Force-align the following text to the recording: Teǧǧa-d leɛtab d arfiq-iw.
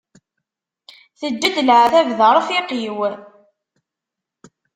Teǧǧa-d 1.19 1.57
leɛtab 1.67 2.09
d 2.17 2.19
arfiq-iw. 2.29 2.99